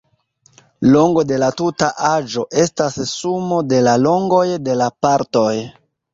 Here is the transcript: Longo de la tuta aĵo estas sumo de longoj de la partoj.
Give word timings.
Longo 0.95 1.23
de 1.31 1.37
la 1.43 1.49
tuta 1.59 1.89
aĵo 2.13 2.47
estas 2.63 2.99
sumo 3.11 3.61
de 3.75 3.83
longoj 4.09 4.43
de 4.71 4.81
la 4.83 4.91
partoj. 5.07 5.47